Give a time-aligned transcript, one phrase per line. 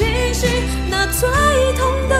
[0.00, 0.48] 清醒。
[0.88, 1.28] 那最
[1.76, 2.19] 痛的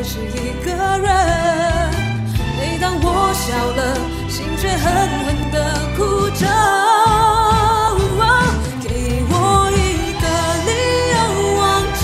[0.00, 1.06] 还是一个人。
[2.56, 3.80] 每当我笑了，
[4.30, 4.80] 心却狠
[5.26, 5.56] 狠地
[5.94, 6.00] 哭
[6.30, 6.42] 着。
[8.80, 8.88] 给
[9.28, 9.34] 我
[9.76, 10.24] 一个
[10.64, 10.70] 理
[11.12, 11.16] 由
[11.60, 11.60] 忘
[12.00, 12.02] 记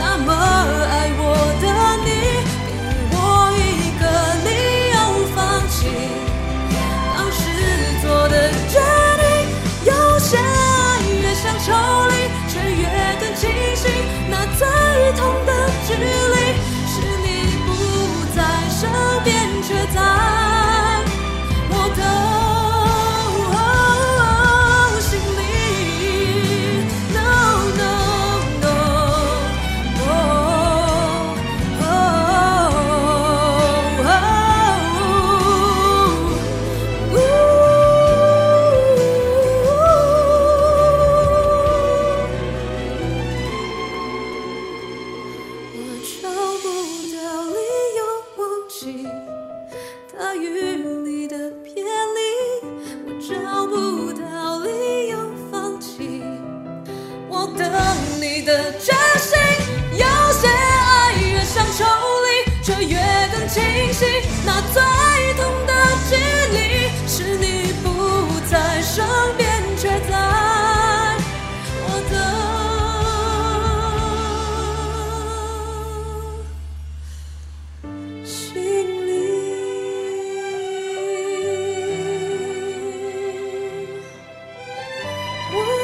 [0.00, 0.28] 那么
[0.90, 1.22] 爱我
[1.62, 1.64] 的
[2.02, 2.08] 你，
[2.66, 2.74] 给
[3.14, 3.14] 我
[3.54, 4.04] 一个
[4.42, 4.50] 理
[4.90, 4.98] 由
[5.36, 5.38] 放
[5.70, 5.78] 弃
[7.14, 7.38] 当时
[8.02, 8.34] 做的
[8.66, 8.74] 决
[9.22, 9.24] 定。
[9.86, 11.70] 有些爱越想抽
[12.10, 12.12] 离，
[12.48, 12.82] 却越
[13.20, 13.86] 更清晰。
[14.28, 14.66] 那最
[15.12, 15.45] 痛的，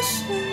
[0.02, 0.51] 是。